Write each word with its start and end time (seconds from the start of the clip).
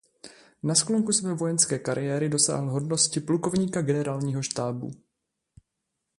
Na 0.63 0.75
sklonku 0.75 1.11
své 1.11 1.33
vojenské 1.33 1.79
kariéry 1.79 2.29
dosáhl 2.29 2.69
hodnosti 2.71 3.19
plukovníka 3.19 3.81
generálního 3.81 4.41
štábu. 4.41 4.91